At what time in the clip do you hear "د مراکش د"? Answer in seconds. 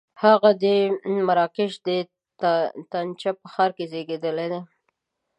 0.63-1.87